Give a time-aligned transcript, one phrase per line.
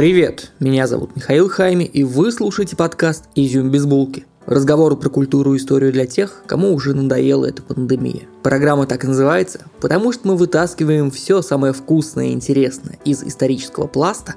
[0.00, 4.24] Привет, меня зовут Михаил Хайми, и вы слушаете подкаст «Изюм без булки».
[4.46, 8.22] Разговоры про культуру и историю для тех, кому уже надоела эта пандемия.
[8.42, 13.88] Программа так и называется, потому что мы вытаскиваем все самое вкусное и интересное из исторического
[13.88, 14.36] пласта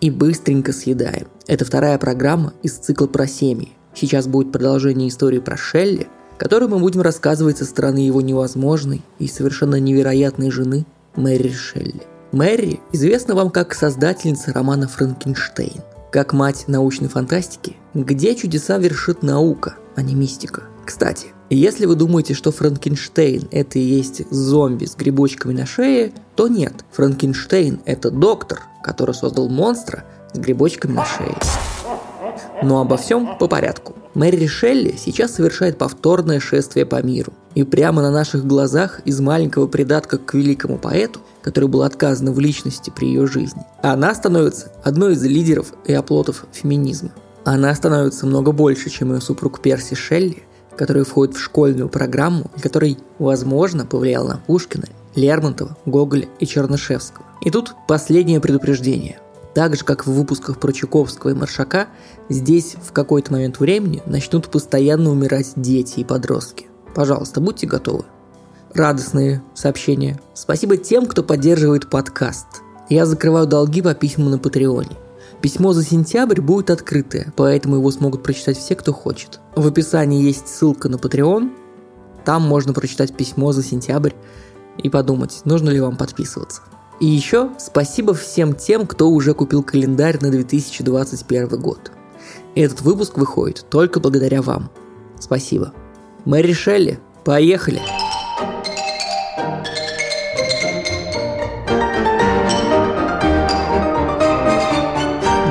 [0.00, 1.28] и быстренько съедаем.
[1.46, 3.70] Это вторая программа из цикла про семьи.
[3.94, 6.08] Сейчас будет продолжение истории про Шелли,
[6.38, 12.02] которую мы будем рассказывать со стороны его невозможной и совершенно невероятной жены Мэри Шелли.
[12.34, 19.76] Мэри известна вам как создательница романа «Франкенштейн», как мать научной фантастики, где чудеса вершит наука,
[19.94, 20.64] а не мистика.
[20.84, 26.48] Кстати, если вы думаете, что Франкенштейн– это и есть зомби с грибочками на шее, то
[26.48, 26.84] нет.
[26.90, 31.36] Франкенштейн– это доктор, который создал монстра с грибочками на шее.
[32.64, 33.94] Но обо всем по порядку.
[34.14, 37.32] Мэри Шелли сейчас совершает повторное шествие по миру.
[37.56, 42.38] И прямо на наших глазах из маленького придатка к великому поэту, который был отказан в
[42.38, 47.10] личности при ее жизни, она становится одной из лидеров и оплотов феминизма.
[47.44, 50.44] Она становится много больше, чем ее супруг Перси Шелли,
[50.76, 57.26] который входит в школьную программу и который, возможно, повлиял на Пушкина, Лермонтова, Гоголя и Чернышевского.
[57.44, 59.18] И тут последнее предупреждение.
[59.54, 61.86] Так же, как в выпусках про Чуковского и Маршака,
[62.28, 66.66] здесь в какой-то момент времени начнут постоянно умирать дети и подростки.
[66.94, 68.04] Пожалуйста, будьте готовы.
[68.74, 70.20] Радостные сообщения.
[70.34, 72.46] Спасибо тем, кто поддерживает подкаст.
[72.90, 74.96] Я закрываю долги по письмам на Патреоне.
[75.40, 79.40] Письмо за сентябрь будет открытое, поэтому его смогут прочитать все, кто хочет.
[79.54, 81.52] В описании есть ссылка на Patreon.
[82.24, 84.12] Там можно прочитать письмо за сентябрь
[84.78, 86.62] и подумать, нужно ли вам подписываться.
[87.00, 91.90] И еще спасибо всем тем, кто уже купил календарь на 2021 год.
[92.54, 94.70] Этот выпуск выходит только благодаря вам.
[95.18, 95.72] Спасибо.
[96.24, 97.80] Мэри Шелли, поехали!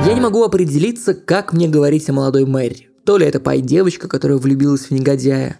[0.06, 2.88] Я не могу определиться, как мне говорить о молодой Мэри.
[3.04, 5.58] То ли это пай-девочка, которая влюбилась в негодяя,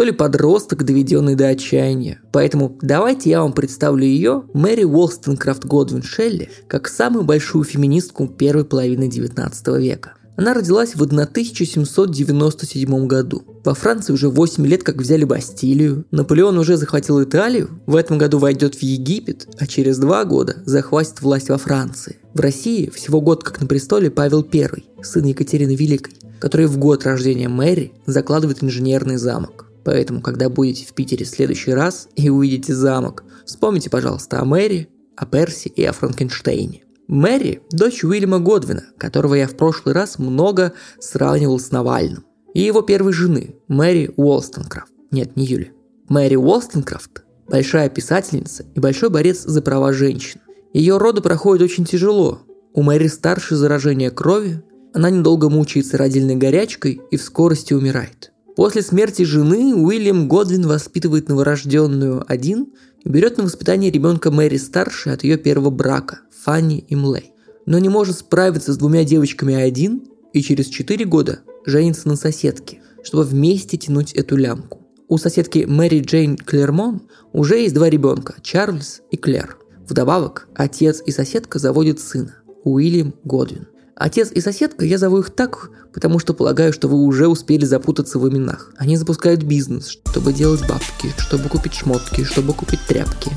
[0.00, 2.22] то ли подросток, доведенный до отчаяния.
[2.32, 8.64] Поэтому давайте я вам представлю ее, Мэри Уолстонкрафт Годвин Шелли, как самую большую феминистку первой
[8.64, 10.14] половины 19 века.
[10.38, 13.42] Она родилась в 1797 году.
[13.62, 16.06] Во Франции уже 8 лет как взяли Бастилию.
[16.10, 17.68] Наполеон уже захватил Италию.
[17.84, 22.16] В этом году войдет в Египет, а через два года захватит власть во Франции.
[22.32, 27.04] В России всего год как на престоле Павел I, сын Екатерины Великой, который в год
[27.04, 29.66] рождения Мэри закладывает инженерный замок.
[29.90, 34.88] Поэтому, когда будете в Питере в следующий раз и увидите замок, вспомните, пожалуйста, о Мэри,
[35.16, 36.84] о Перси и о Франкенштейне.
[37.08, 42.24] Мэри– дочь Уильяма Годвина, которого я в прошлый раз много сравнивал с Навальным.
[42.54, 44.92] И его первой жены, Мэри Уолстонкрафт.
[45.10, 45.72] Нет, не Юли.
[46.08, 50.40] Мэри Уолстонкрафт– большая писательница и большой борец за права женщин.
[50.72, 52.42] Ее роды проходят очень тяжело.
[52.74, 54.62] У Мэри старшее заражение крови,
[54.94, 58.30] она недолго мучается родильной горячкой и в скорости умирает.
[58.60, 65.14] После смерти жены Уильям Годвин воспитывает новорожденную один и берет на воспитание ребенка Мэри старшей
[65.14, 67.32] от ее первого брака, Фанни и Млей.
[67.64, 70.02] Но не может справиться с двумя девочками один
[70.34, 74.86] и через 4 года женится на соседке, чтобы вместе тянуть эту лямку.
[75.08, 79.56] У соседки Мэри Джейн Клермон уже есть два ребенка– Чарльз и Клэр.
[79.88, 82.34] Вдобавок, отец и соседка заводят сына–
[82.64, 83.68] Уильям Годвин–
[84.00, 88.18] Отец и соседка, я зову их так, потому что полагаю, что вы уже успели запутаться
[88.18, 88.72] в именах.
[88.78, 93.30] Они запускают бизнес, чтобы делать бабки, чтобы купить шмотки, чтобы купить тряпки.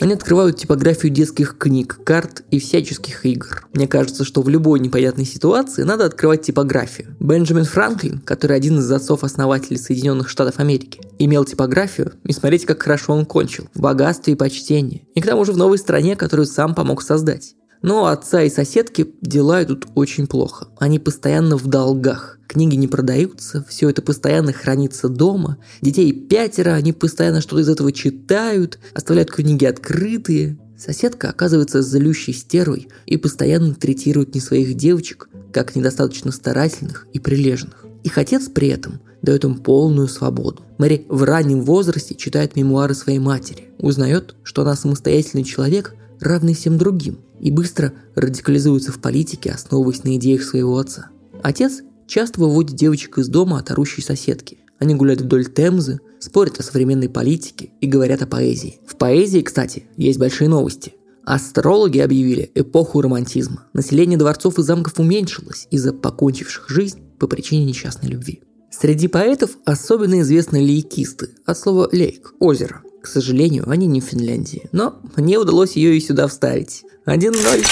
[0.00, 3.64] Они открывают типографию детских книг, карт и всяческих игр.
[3.74, 7.14] Мне кажется, что в любой непонятной ситуации надо открывать типографию.
[7.20, 13.12] Бенджамин Франклин, который один из отцов-основателей Соединенных Штатов Америки, имел типографию, и смотрите, как хорошо
[13.12, 13.68] он кончил.
[13.72, 15.06] В богатстве и почтении.
[15.14, 17.54] И к тому же в новой стране, которую сам помог создать.
[17.82, 20.68] Но отца и соседки дела идут очень плохо.
[20.78, 22.38] Они постоянно в долгах.
[22.46, 25.58] Книги не продаются, все это постоянно хранится дома.
[25.80, 30.58] Детей пятеро, они постоянно что-то из этого читают, оставляют книги открытые.
[30.78, 37.86] Соседка оказывается залющей стервой и постоянно третирует не своих девочек, как недостаточно старательных и прилежных.
[38.04, 40.62] Их отец при этом дает им полную свободу.
[40.78, 46.76] Мэри в раннем возрасте читает мемуары своей матери, узнает, что она самостоятельный человек, равный всем
[46.78, 51.10] другим, и быстро радикализуется в политике, основываясь на идеях своего отца.
[51.42, 54.60] Отец часто выводит девочек из дома от орущей соседки.
[54.78, 58.78] Они гуляют вдоль Темзы, спорят о современной политике и говорят о поэзии.
[58.86, 60.94] В поэзии, кстати, есть большие новости.
[61.24, 63.66] Астрологи объявили эпоху романтизма.
[63.72, 68.42] Население дворцов и замков уменьшилось из-за покончивших жизнь по причине несчастной любви.
[68.70, 72.82] Среди поэтов особенно известны лейкисты, от слова «лейк»– озеро.
[73.02, 76.84] К сожалению, они не в Финляндии, но мне удалось ее и сюда вставить.
[77.04, 77.66] 1-0.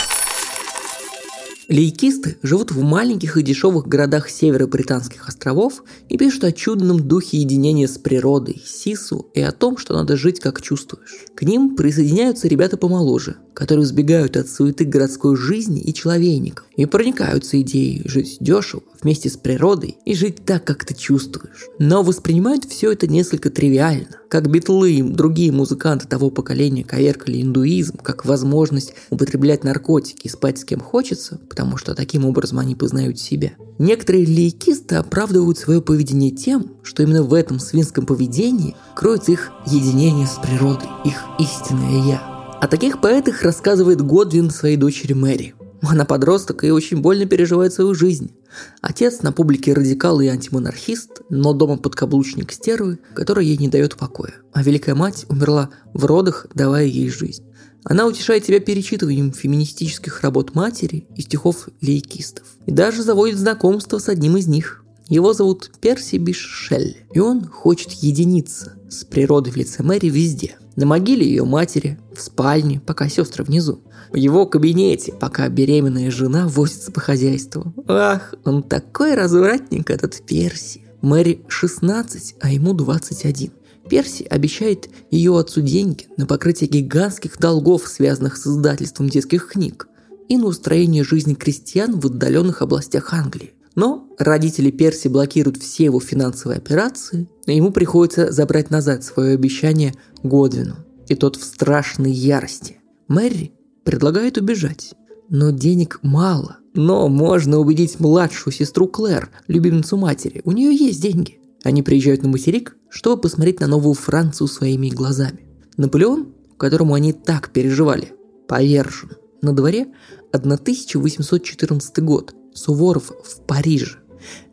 [1.69, 7.38] Лейкисты живут в маленьких и дешевых городах севера британских островов и пишут о чудном духе
[7.38, 11.27] единения с природой, сису и о том, что надо жить как чувствуешь.
[11.37, 17.61] К ним присоединяются ребята помоложе, которые сбегают от суеты городской жизни и человейников и проникаются
[17.61, 21.67] идеей жить дешево, вместе с природой и жить так, как ты чувствуешь.
[21.79, 24.06] Но воспринимают все это несколько тривиально.
[24.29, 30.58] Как битлы и другие музыканты того поколения коверкали индуизм как возможность употреблять наркотики и спать
[30.58, 33.52] с кем хочется, потому что таким образом они познают себя.
[33.79, 40.26] Некоторые лейкисты оправдывают свое поведение тем, что именно в этом свинском поведении кроется их единение
[40.26, 42.41] с природой, их истинное «я».
[42.61, 45.55] О таких поэтах рассказывает Годвин своей дочери Мэри.
[45.81, 48.32] Она подросток и очень больно переживает свою жизнь.
[48.81, 54.35] Отец на публике радикал и антимонархист, но дома подкаблучник стервы, которая ей не дает покоя.
[54.52, 57.44] А Великая Мать умерла в родах, давая ей жизнь.
[57.85, 62.44] Она утешает себя перечитыванием феминистических работ матери и стихов лейкистов.
[62.67, 64.85] И даже заводит знакомство с одним из них.
[65.08, 70.56] Его зовут Перси Бишелли, и он хочет единиться с природой в лице Мэри везде.
[70.81, 73.82] На могиле ее матери, в спальне, пока сестры внизу.
[74.12, 77.75] В его кабинете, пока беременная жена возится по хозяйству.
[77.87, 80.81] Ах, он такой развратник, этот Перси.
[81.03, 83.50] Мэри 16, а ему 21.
[83.91, 89.87] Перси обещает ее отцу деньги на покрытие гигантских долгов, связанных с издательством детских книг,
[90.31, 93.53] и на устроение жизни крестьян в отдаленных областях Англии.
[93.75, 99.95] Но родители Перси блокируют все его финансовые операции, и ему приходится забрать назад свое обещание
[100.23, 100.77] Годвину.
[101.09, 102.79] И тот в страшной ярости.
[103.09, 103.53] Мэри
[103.85, 104.95] предлагает убежать.
[105.29, 106.59] Но денег мало.
[106.75, 110.43] Но можно убедить младшую сестру Клэр, любимицу матери.
[110.45, 111.41] У нее есть деньги.
[111.63, 115.47] Они приезжают на материк, чтобы посмотреть на новую Францию своими глазами.
[115.77, 118.13] Наполеон, которому они так переживали,
[118.49, 119.11] повержен.
[119.43, 119.89] На дворе
[120.33, 122.35] 1814 год.
[122.55, 123.97] Суворов в Париже.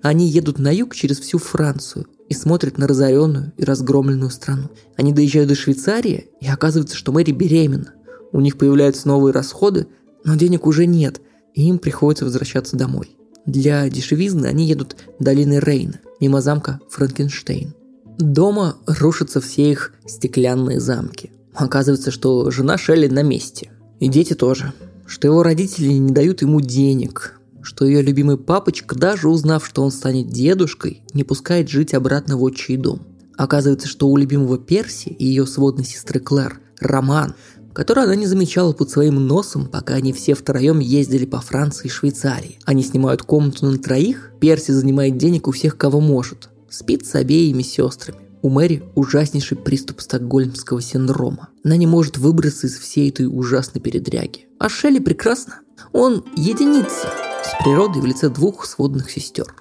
[0.02, 4.70] Они едут на юг через всю Францию и смотрят на разоренную и разгромленную страну.
[4.96, 7.94] Они доезжают до Швейцарии, и оказывается, что Мэри беременна.
[8.32, 9.88] У них появляются новые расходы,
[10.24, 11.22] но денег уже нет,
[11.54, 13.16] и им приходится возвращаться домой.
[13.46, 17.74] Для дешевизны они едут долиной Рейна, мимо замка Франкенштейн.
[18.18, 21.32] Дома рушатся все их стеклянные замки.
[21.54, 23.72] Оказывается, что жена Шелли на месте.
[24.00, 24.74] И дети тоже.
[25.06, 27.37] Что его родители не дают ему денег.
[27.68, 32.44] Что ее любимый папочка, даже узнав, что он станет дедушкой, не пускает жить обратно в
[32.44, 33.02] отчий дом.
[33.36, 37.36] Оказывается, что у любимого Перси и ее сводной сестры Клэр роман,
[37.74, 41.92] который она не замечала под своим носом, пока они все втроем ездили по Франции и
[41.92, 42.58] Швейцарии.
[42.64, 46.48] Они снимают комнату на троих, Перси занимает денег у всех, кого может.
[46.70, 48.20] Спит с обеими сестрами.
[48.42, 51.50] У Мэри ужаснейший приступ стокгольмского синдрома.
[51.66, 54.48] Она не может выбраться из всей этой ужасной передряги.
[54.58, 55.56] А Шелли прекрасно.
[55.94, 57.10] Он единица
[57.44, 59.56] с природой в лице двух сводных сестер.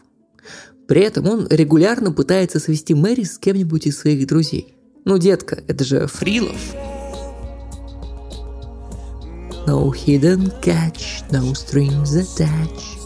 [0.87, 4.75] При этом он регулярно пытается свести Мэри с кем-нибудь из своих друзей.
[5.05, 6.75] Ну, детка, это же Фрилов.
[9.67, 12.97] No hidden catch, no strings attached.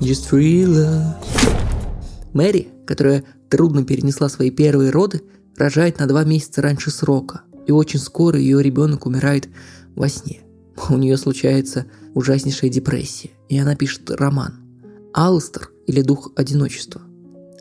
[0.00, 1.14] Just free love.
[2.32, 5.22] Мэри, которая трудно перенесла свои первые роды,
[5.56, 7.42] рожает на два месяца раньше срока.
[7.66, 9.48] И очень скоро ее ребенок умирает
[9.94, 10.40] во сне.
[10.90, 14.54] У нее случается ужаснейшая депрессия, и она пишет роман
[15.12, 17.02] «Алстер» или «Дух одиночества».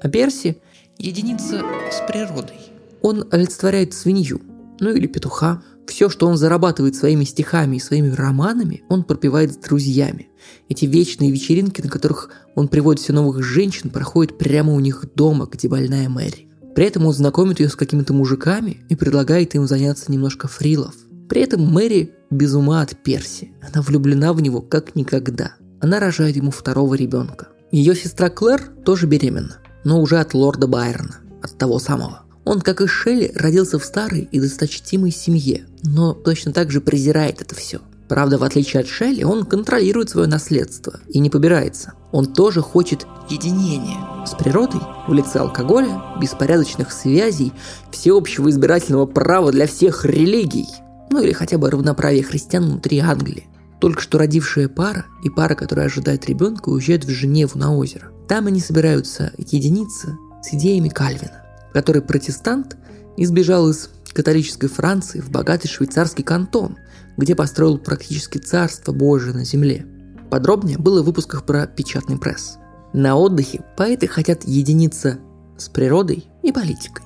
[0.01, 0.61] А Перси–
[0.97, 2.57] единица с природой.
[3.01, 4.41] Он олицетворяет свинью,
[4.79, 9.57] ну или петуха, все, что он зарабатывает своими стихами и своими романами, он пропивает с
[9.57, 10.29] друзьями.
[10.69, 15.47] Эти вечные вечеринки, на которых он приводит все новых женщин, проходят прямо у них дома,
[15.51, 16.47] где больная Мэри.
[16.75, 20.95] При этом он знакомит ее с какими-то мужиками и предлагает им заняться немножко фрилов.
[21.29, 23.53] При этом Мэри без ума от Перси.
[23.61, 25.53] Она влюблена в него как никогда.
[25.79, 27.47] Она рожает ему второго ребенка.
[27.71, 32.23] Ее сестра Клэр тоже беременна, но уже от лорда Байрона, от того самого.
[32.45, 37.41] Он, как и Шелли, родился в старой и досточтимой семье, но точно так же презирает
[37.41, 37.79] это все.
[38.09, 41.93] Правда, в отличие от Шелли, он контролирует свое наследство и не побирается.
[42.11, 47.53] Он тоже хочет единения с природой в лице алкоголя, беспорядочных связей,
[47.91, 50.67] всеобщего избирательного права для всех религий,
[51.13, 53.47] ну или хотя бы равноправия христиан внутри Англии.
[53.79, 58.11] Только что родившая пара и пара, которая ожидает ребенка, уезжают в Женеву на озеро.
[58.27, 61.43] Там они собираются единиться с идеями Кальвина
[61.73, 62.77] который протестант
[63.17, 66.77] избежал из католической Франции в богатый швейцарский кантон,
[67.17, 69.85] где построил практически царство Божие на земле.
[70.29, 72.57] Подробнее было в выпусках про печатный пресс.
[72.93, 75.19] На отдыхе поэты хотят единиться
[75.57, 77.03] с природой и политикой.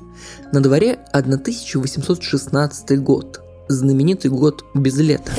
[0.52, 5.31] На дворе 1816 год, знаменитый год без лета.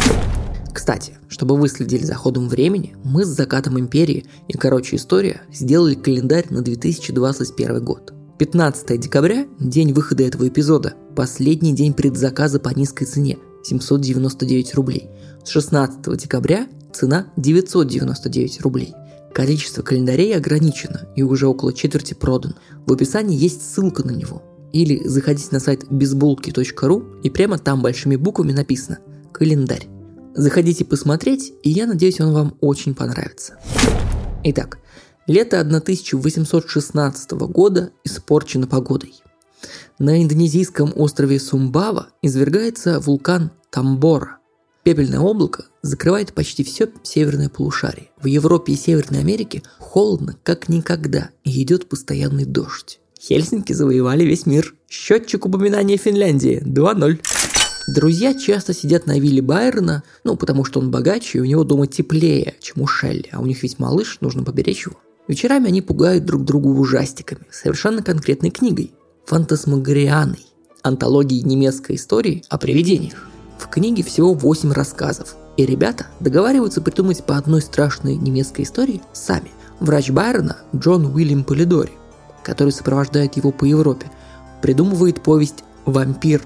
[0.73, 5.95] Кстати, чтобы вы следили за ходом времени, мы с закатом империи и короче история сделали
[5.95, 8.13] календарь на 2021 год.
[8.39, 15.11] 15 декабря– день выхода этого эпизода, последний день предзаказа по низкой цене– 799 рублей.
[15.45, 18.95] С 16 декабря цена 999 рублей.
[19.35, 22.55] Количество календарей ограничено и уже около четверти продан.
[22.87, 24.43] В описании есть ссылка на него.
[24.73, 28.99] Или заходите на сайт безбулки.ру и прямо там большими буквами написано
[29.33, 29.89] «Календарь».
[30.35, 33.59] Заходите посмотреть, и я надеюсь, он вам очень понравится.
[34.45, 34.79] Итак,
[35.27, 39.15] лето 1816 года испорчено погодой.
[39.99, 44.39] На индонезийском острове Сумбава извергается вулкан Тамбора.
[44.85, 48.11] Пепельное облако закрывает почти все северное полушарие.
[48.23, 53.01] В Европе и Северной Америке холодно как никогда и идет постоянный дождь.
[53.21, 54.75] Хельсинки завоевали весь мир.
[54.89, 57.21] Счетчик упоминания Финляндии 2-0.
[57.89, 61.87] Друзья часто сидят на вилле Байрона, ну, потому что он богаче, и у него дома
[61.87, 64.97] теплее, чем у Шелли, а у них ведь малыш, нужно поберечь его.
[65.27, 68.93] Вечерами они пугают друг друга ужастиками, совершенно конкретной книгой–
[69.27, 70.47] «Фантасмагорианой»,
[70.83, 73.27] антологией немецкой истории о привидениях.
[73.59, 79.51] В книге всего 8 рассказов, и ребята договариваются придумать по одной страшной немецкой истории сами.
[79.81, 81.93] Врач Байрона Джон Уильям Полидори,
[82.49, 84.11] который сопровождает его по Европе,
[84.63, 86.43] придумывает повесть «Вампир»,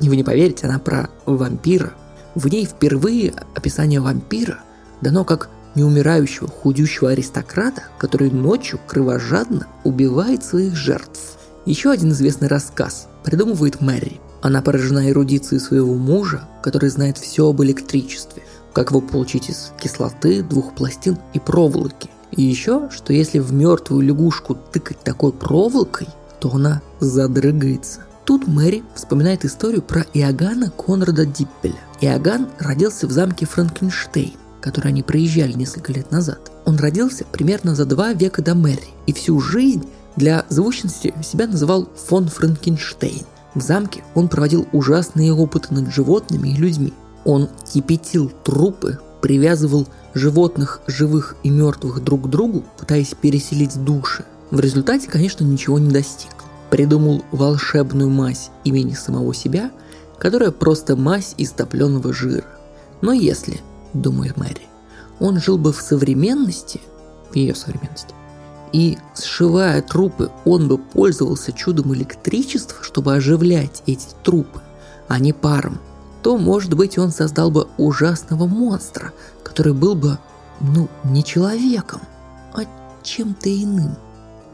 [0.00, 1.92] и вы не поверите, она про вампира.
[2.34, 4.58] В ней впервые описание вампира
[5.00, 11.38] дано как неумирающего худющего аристократа, который ночью кровожадно убивает своих жертв.
[11.66, 14.20] Еще один известный рассказ придумывает Мэри.
[14.42, 20.42] Она поражена эрудицией своего мужа, который знает все об электричестве, как его получить из кислоты,
[20.42, 22.08] двух пластин и проволоки.
[22.32, 26.08] И еще, что если в мертвую лягушку тыкать такой проволокой,
[26.40, 28.00] то она задрыгается.
[28.24, 31.80] Тут Мэри вспоминает историю про Иоганна Конрада Диппеля.
[32.00, 36.50] Иоганн родился в замке Франкенштейн, который они проезжали несколько лет назад.
[36.64, 39.84] Он родился примерно за два века до Мэри и всю жизнь
[40.16, 43.24] для звучности себя называл фон Франкенштейн.
[43.54, 46.92] В замке он проводил ужасные опыты над животными и людьми.
[47.24, 54.24] Он кипятил трупы, привязывал животных живых и мертвых друг к другу, пытаясь переселить души.
[54.50, 56.30] В результате, конечно, ничего не достиг
[56.70, 59.70] придумал волшебную мазь имени самого себя,
[60.18, 62.44] которая просто мазь из топленого жира.
[63.02, 63.60] Но если,
[63.92, 64.62] думает Мэри,
[65.18, 66.80] он жил бы в современности,
[67.30, 68.14] в ее современности,
[68.72, 74.60] и, сшивая трупы, он бы пользовался чудом электричества, чтобы оживлять эти трупы,
[75.08, 75.80] а не паром,
[76.22, 79.12] то, может быть, он создал бы ужасного монстра,
[79.42, 80.18] который был бы,
[80.60, 82.00] ну, не человеком,
[82.52, 82.62] а
[83.02, 83.96] чем-то иным.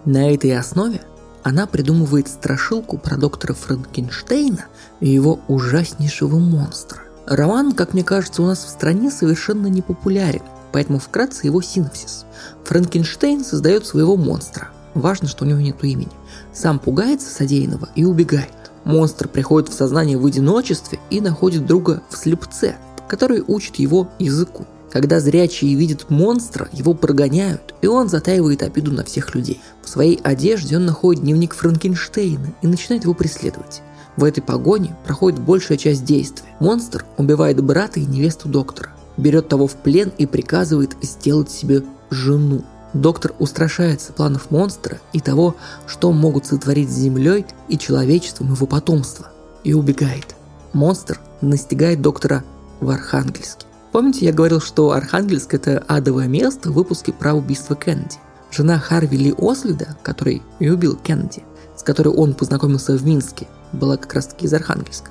[0.04, 1.00] На этой основе
[1.42, 4.66] она придумывает страшилку про доктора Франкенштейна
[5.00, 7.02] и его ужаснейшего монстра.
[7.26, 10.42] Роман, как мне кажется, у нас в стране совершенно не популярен,
[10.72, 12.24] поэтому вкратце его синопсис.
[12.64, 14.70] Франкенштейн создает своего монстра.
[14.94, 16.12] Важно, что у него нет имени.
[16.52, 18.65] Сам пугается содеянного и убегает.
[18.86, 22.76] Монстр приходит в сознание в одиночестве и находит друга в слепце,
[23.08, 24.64] который учит его языку.
[24.92, 29.60] Когда зрячие видят монстра, его прогоняют, и он затаивает обиду на всех людей.
[29.82, 33.82] В своей одежде он находит дневник Франкенштейна и начинает его преследовать.
[34.16, 36.48] В этой погоне проходит большая часть действия.
[36.60, 42.62] Монстр убивает брата и невесту доктора, берет того в плен и приказывает сделать себе жену.
[42.92, 49.28] Доктор устрашается планов монстра и того, что могут сотворить с землей и человечеством его потомство,
[49.64, 50.34] и убегает.
[50.72, 52.44] Монстр настигает доктора
[52.80, 53.66] в Архангельске.
[53.92, 58.16] Помните, я говорил, что Архангельск– это адовое место в выпуске про убийство Кеннеди?
[58.50, 61.44] Жена Харви Ли Ослида, который и убил Кеннеди,
[61.76, 65.10] с которой он познакомился в Минске, была как раз-таки из Архангельска.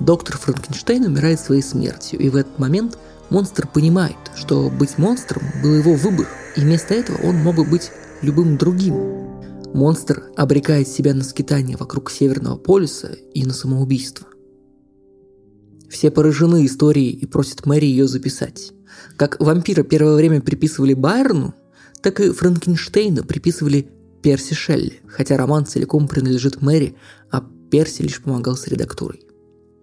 [0.00, 2.98] Доктор Франкенштейн умирает своей смертью, и в этот момент
[3.30, 7.90] монстр понимает, что быть монстром был его выбор, и вместо этого он мог бы быть
[8.22, 8.94] любым другим.
[9.74, 14.26] Монстр обрекает себя на скитание вокруг Северного полюса и на самоубийство.
[15.90, 18.72] Все поражены историей и просят Мэри ее записать.
[19.16, 21.54] Как вампира первое время приписывали Байрону,
[22.02, 23.88] так и Франкенштейна приписывали
[24.22, 26.96] Перси Шелли, хотя роман целиком принадлежит Мэри,
[27.30, 29.22] а Перси лишь помогал с редактурой.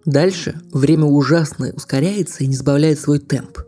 [0.04, 3.58] Дальше время ужасно ускоряется и не сбавляет свой темп,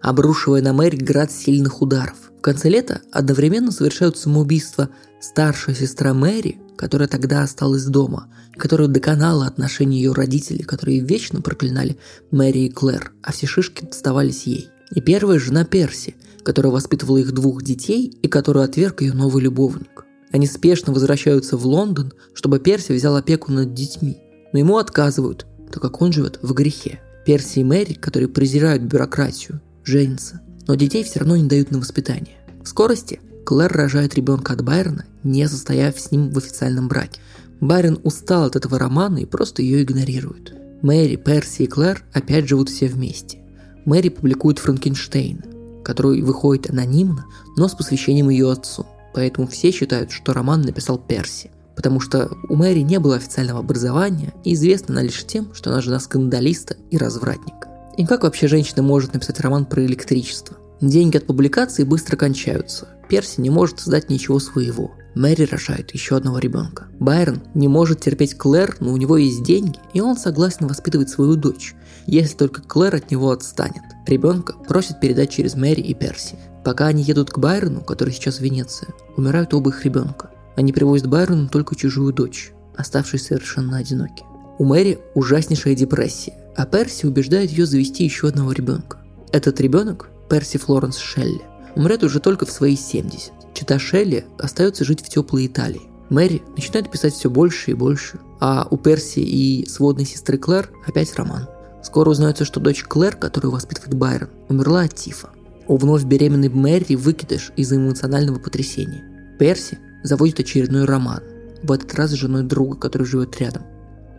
[0.00, 2.16] обрушивая на Мэри град сильных ударов.
[2.38, 4.88] В конце лета одновременно совершают самоубийство
[5.20, 11.98] старшая сестра Мэри, которая тогда осталась дома, которую доконала отношения ее родителей, которые вечно проклинали
[12.30, 14.68] Мэри и Клэр, а все шишки доставались ей.
[14.94, 20.04] И первая жена Перси, которая воспитывала их двух детей и которую отверг ее новый любовник.
[20.32, 24.18] Они спешно возвращаются в Лондон, чтобы Перси взял опеку над детьми,
[24.52, 27.00] но ему отказывают, так как он живет в грехе.
[27.24, 32.36] Перси и Мэри, которые презирают бюрократию, женятся, но детей все равно не дают на воспитание.
[32.62, 37.20] В скорости Клэр рожает ребенка от Байрона, не состояв с ним в официальном браке.
[37.60, 40.54] Байрон устал от этого романа и просто ее игнорирует.
[40.82, 43.38] Мэри, Перси и Клэр опять живут все вместе.
[43.84, 45.44] Мэри публикует Франкенштейн,
[45.84, 47.26] который выходит анонимно,
[47.56, 48.86] но с посвящением ее отцу.
[49.14, 51.50] Поэтому все считают, что роман написал Перси.
[51.76, 55.80] Потому что у Мэри не было официального образования, и известна она лишь тем, что она
[55.80, 57.68] жена скандалиста и развратника.
[57.96, 60.56] И как вообще женщина может написать роман про электричество?
[60.80, 62.88] Деньги от публикации быстро кончаются.
[63.08, 64.90] Перси не может создать ничего своего.
[65.14, 66.88] Мэри рожает еще одного ребенка.
[66.98, 71.36] Байрон не может терпеть Клэр, но у него есть деньги, и он согласен воспитывать свою
[71.36, 71.74] дочь,
[72.06, 73.82] если только Клэр от него отстанет.
[74.06, 76.36] Ребенка просит передать через Мэри и Перси.
[76.64, 80.30] Пока они едут к Байрону, который сейчас в Венеции, умирают оба их ребенка.
[80.56, 84.24] Они привозят Байрону только чужую дочь, оставшись совершенно одиноки.
[84.58, 88.98] У Мэри ужаснейшая депрессия, а Перси убеждает ее завести еще одного ребенка.
[89.32, 91.40] Этот ребенок, Перси Флоренс Шелли,
[91.74, 93.32] умрет уже только в свои 70.
[93.54, 95.82] Чита Шелли остается жить в теплой Италии.
[96.10, 101.14] Мэри начинает писать все больше и больше, а у Перси и сводной сестры Клэр опять
[101.16, 101.48] роман.
[101.82, 105.30] Скоро узнается, что дочь Клэр, которую воспитывает Байрон, умерла от тифа.
[105.66, 109.04] У вновь беременной Мэри выкидыш из-за эмоционального потрясения.
[109.38, 111.22] Перси заводит очередной роман,
[111.62, 113.62] в этот раз с женой друга, который живет рядом.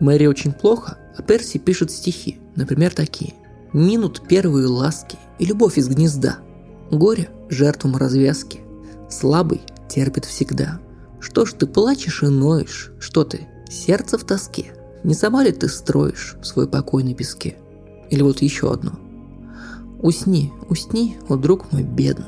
[0.00, 3.34] Мэри очень плохо, а Перси пишет стихи, например, такие.
[3.72, 6.38] «Минут первые ласки и любовь из гнезда.
[6.90, 8.60] Горе жертвам развязки.
[9.10, 10.80] Слабый терпит всегда.
[11.20, 12.92] Что ж ты плачешь и ноешь?
[12.98, 14.74] Что ты, сердце в тоске?
[15.02, 17.56] Не сама ли ты строишь свой покой на песке?
[18.10, 18.92] Или вот еще одно.
[20.02, 22.26] Усни, усни, о друг мой бедный,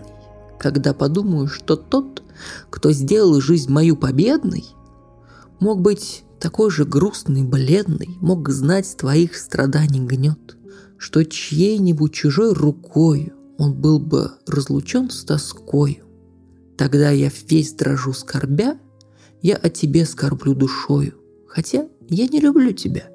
[0.59, 2.23] когда подумаю, что тот,
[2.71, 4.65] кто сделал жизнь мою победной,
[5.61, 10.57] мог быть такой же грустный, бледный, мог знать твоих страданий гнет,
[10.99, 16.05] что чьей-нибудь чужой рукою он был бы разлучен с тоскою.
[16.77, 18.79] Тогда я весь дрожу скорбя,
[19.41, 21.15] я о тебе скорблю душою,
[21.49, 23.09] хотя я не люблю тебя.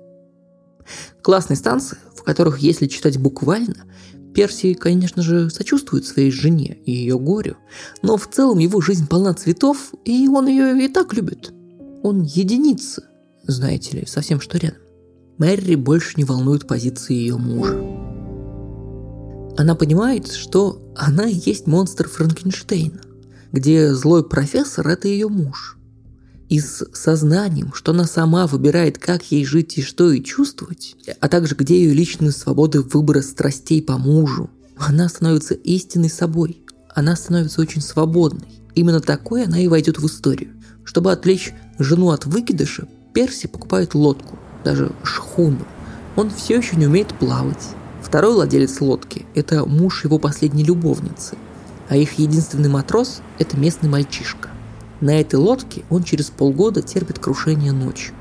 [1.22, 3.86] Классные станции, в которых, если читать буквально,
[4.34, 7.58] Перси, конечно же, сочувствует своей жене и ее горю,
[8.02, 11.52] но в целом его жизнь полна цветов, и он ее и так любит.
[12.04, 13.04] Он единица,
[13.44, 14.80] знаете ли, совсем что рядом.
[15.38, 17.74] Мэри больше не волнует позиции ее мужа.
[19.58, 23.02] Она понимает, что она и есть монстр Франкенштейна,
[23.52, 25.78] где злой профессор– это ее муж.
[26.52, 31.30] И с сознанием, что она сама выбирает, как ей жить и что и чувствовать, а
[31.30, 36.62] также где ее личные свободы выбора страстей по мужу, она становится истинной собой.
[36.94, 38.50] Она становится очень свободной.
[38.76, 40.50] Именно такой она и войдет в историю.
[40.84, 45.66] Чтобы отвлечь жену от выкидыша, Перси покупает лодку, даже шхуну.
[46.18, 47.66] Он все еще не умеет плавать.
[48.04, 51.38] Второй владелец лодки– это муж его последней любовницы,
[51.88, 54.50] а их единственный матрос– это местный мальчишка.
[55.02, 58.14] На этой лодке он через полгода терпит крушение ночью.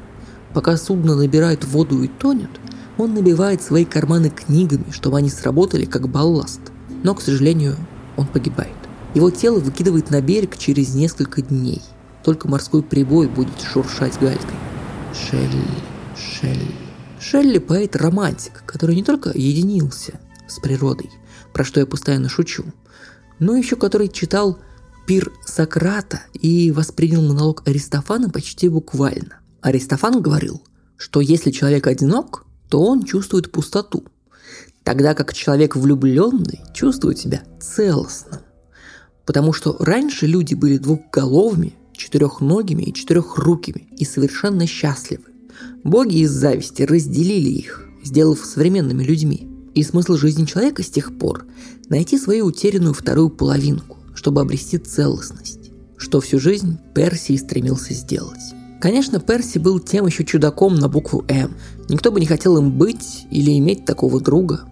[0.55, 2.51] Пока судно набирает воду и тонет,
[2.97, 6.61] он набивает свои карманы книгами, чтобы они сработали как балласт.
[7.05, 7.77] Но, к сожалению,
[8.17, 8.75] он погибает.
[9.15, 11.83] Его тело выкидывает на берег через несколько дней.
[12.25, 14.57] Только морской прибой будет шуршать галькой.
[15.15, 15.65] Шелли,
[16.17, 16.75] Шелли.
[17.21, 21.11] Шелли поэт-романтик, который не только единился с природой,
[21.53, 22.65] про что я постоянно шучу,
[23.39, 24.59] но еще который читал
[25.11, 29.41] пир Сократа и воспринял монолог Аристофана почти буквально.
[29.61, 30.63] Аристофан говорил,
[30.97, 34.05] что если человек одинок, то он чувствует пустоту,
[34.85, 38.43] тогда как человек влюбленный чувствует себя целостным.
[39.27, 45.25] Потому что раньше люди были двухголовыми, четырехногими и четырехрукими и совершенно счастливы.
[45.83, 49.49] Боги из зависти разделили их, сделав современными людьми.
[49.75, 51.47] И смысл жизни человека с тех пор–
[51.89, 58.53] найти свою утерянную вторую половинку, чтобы обрести целостность, что всю жизнь Перси стремился сделать.
[58.79, 61.57] Конечно, Перси был тем еще чудаком на букву «М».
[61.89, 64.67] Никто бы не хотел им быть или иметь такого друга.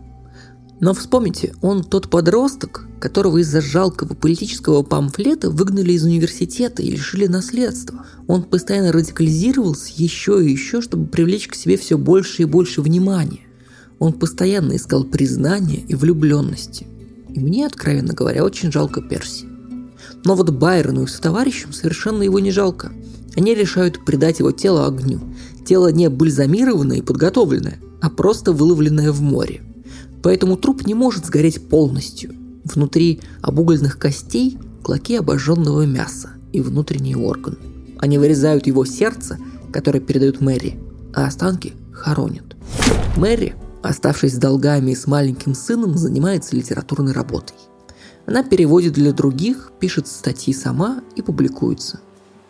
[0.80, 7.26] Но вспомните, он тот подросток, которого из-за жалкого политического памфлета выгнали из университета и лишили
[7.26, 8.04] наследства.
[8.26, 13.46] Он постоянно радикализировался еще и еще, чтобы привлечь к себе все больше и больше внимания.
[13.98, 16.87] Он постоянно искал признания и влюбленности.
[17.38, 19.46] И мне, откровенно говоря, очень жалко Перси.
[20.24, 22.90] Но вот Байрону и сотоварищам совершенно его не жалко.
[23.37, 25.20] Они решают придать его тело огню.
[25.64, 29.62] Тело не бальзамированное и подготовленное, а просто выловленное в море.
[30.20, 32.35] Поэтому труп не может сгореть полностью.
[32.64, 37.57] Внутри обугленных костей клоки обожженного мяса и внутренний орган.
[37.98, 39.38] Они вырезают его сердце,
[39.72, 40.81] которое передают Мэри,
[41.14, 42.57] а останки хоронят.
[43.16, 47.56] Мэри Оставшись с долгами и с маленьким сыном, занимается литературной работой.
[48.26, 52.00] Она переводит для других, пишет статьи сама и публикуется.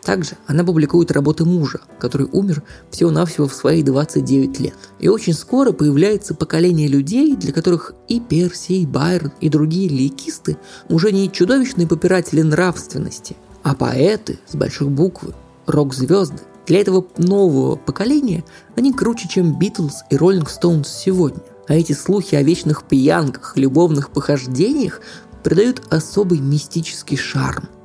[0.01, 4.73] Также она публикует работы мужа, который умер всего-навсего в свои 29 лет.
[4.99, 10.57] И очень скоро появляется поколение людей, для которых и Перси, и Байрон, и другие лейкисты
[10.89, 15.33] уже не чудовищные попиратели нравственности, а поэты с больших буквы,
[15.67, 16.41] рок-звезды.
[16.69, 18.45] Для этого нового поколения
[18.77, 21.41] они круче, чем Битлз и Роллинг Стоунс сегодня.
[21.67, 25.01] А эти слухи о вечных пьянках, любовных похождениях
[25.43, 27.67] придают особый мистический шарм–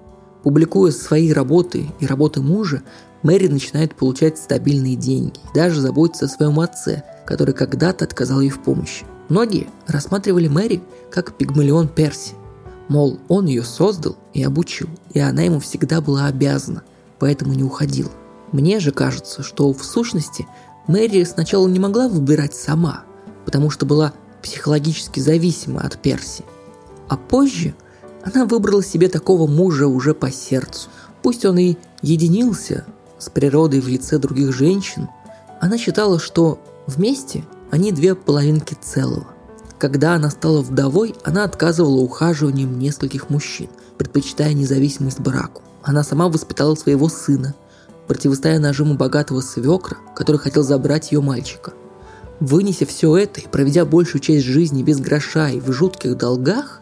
[0.44, 2.82] Публикуя свои работы и работы мужа,
[3.22, 8.50] Мэри начинает получать стабильные деньги и даже заботиться о своем отце, который когда-то отказал ей
[8.50, 9.06] в помощи.
[9.30, 12.34] Многие рассматривали Мэри как пигмалион Перси.
[12.88, 16.82] Мол, он ее создал и обучил, и она ему всегда была обязана,
[17.18, 18.10] поэтому не уходила.
[18.54, 20.46] Мне же кажется, что в сущности
[20.86, 23.02] Мэри сначала не могла выбирать сама,
[23.44, 24.12] потому что была
[24.44, 26.44] психологически зависима от Перси.
[27.08, 27.74] А позже
[28.22, 30.88] она выбрала себе такого мужа уже по сердцу.
[31.20, 32.84] Пусть он и единился
[33.18, 35.08] с природой в лице других женщин,
[35.60, 39.26] она считала, что вместе они две половинки целого.
[39.80, 45.62] Когда она стала вдовой, она отказывала ухаживанием нескольких мужчин, предпочитая независимость браку.
[45.82, 47.56] Она сама воспитала своего сына,
[48.06, 51.72] противостоя нажиму богатого свекра, который хотел забрать ее мальчика.
[52.40, 56.80] Вынеся все это и проведя большую часть жизни без гроша и в жутких долгах,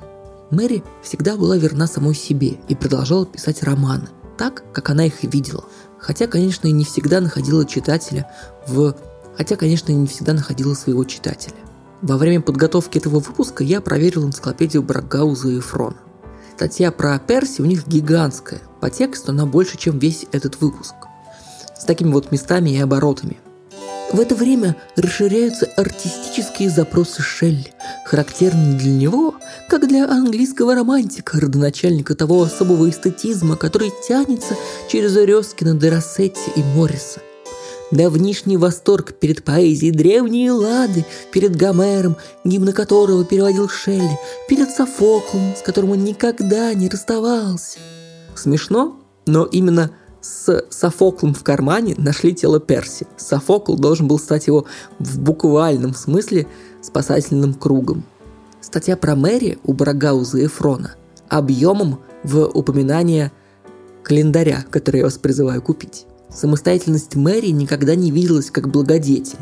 [0.51, 5.27] Мэри всегда была верна самой себе и продолжала писать романы, так, как она их и
[5.27, 5.65] видела.
[5.99, 8.31] Хотя, конечно, и не всегда находила читателя
[8.67, 8.95] в...
[9.37, 11.55] Хотя, конечно, и не всегда находила своего читателя.
[12.03, 15.97] Во время подготовки этого выпуска я проверил энциклопедию Брагауза и Фрона.
[16.55, 18.61] Статья про Перси у них гигантская.
[18.81, 20.95] По тексту она больше, чем весь этот выпуск.
[21.83, 23.41] С такими вот местами и оборотами–
[24.13, 27.73] в это время расширяются артистические запросы Шелли,
[28.05, 29.35] характерные для него,
[29.69, 34.55] как для английского романтика, родоначальника того особого эстетизма, который тянется
[34.89, 37.21] через Резкина, Дерасетти и Морриса.
[37.91, 45.63] Давнишний восторг перед поэзией, древние лады перед Гомером, гимна которого переводил Шелли, перед Софоклом, с
[45.63, 47.81] которым он никогда не расставался.
[48.37, 49.91] Смешно, но именно–
[50.23, 53.07] с Софоклом в кармане нашли тело Перси.
[53.17, 54.65] Софокл должен был стать его
[54.99, 56.47] в буквальном смысле
[56.81, 58.05] спасательным кругом.
[58.61, 60.95] Статья про Мэри у Брагауза и Эфрона
[61.29, 63.33] объемом в упоминание
[64.03, 66.07] календаря, который я вас призываю купить.
[66.31, 69.39] Самостоятельность Мэри никогда не виделась как благодетель.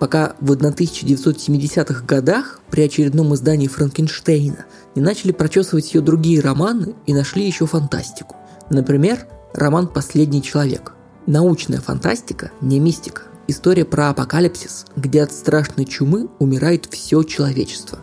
[0.00, 7.14] Пока в 1970-х годах при очередном издании Франкенштейна не начали прочесывать ее другие романы и
[7.14, 8.36] нашли еще фантастику.
[8.70, 10.92] Например, роман «Последний человек».
[11.26, 13.22] Научная фантастика, не мистика.
[13.46, 17.98] История про апокалипсис, где от страшной чумы умирает все человечество,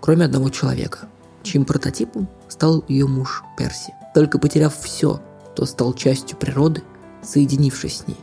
[0.00, 1.08] кроме одного человека,
[1.42, 3.94] чьим прототипом стал ее муж Перси.
[4.14, 5.20] Только потеряв все,
[5.54, 6.82] то стал частью природы,
[7.22, 8.18] соединившись с ней.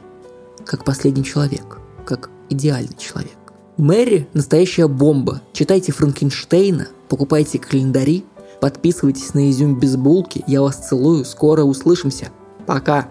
[0.65, 3.37] Как последний человек, как идеальный человек.
[3.77, 5.41] Мэри– настоящая бомба.
[5.53, 8.25] Читайте Франкенштейна, покупайте календари,
[8.59, 10.43] подписывайтесь на изюм без булки.
[10.47, 12.29] Я вас целую, скоро услышимся.
[12.65, 13.09] Пока.